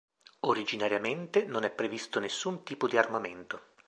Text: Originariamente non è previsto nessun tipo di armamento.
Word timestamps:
Originariamente 0.47 1.45
non 1.45 1.63
è 1.63 1.69
previsto 1.69 2.19
nessun 2.19 2.63
tipo 2.63 2.87
di 2.87 2.97
armamento. 2.97 3.75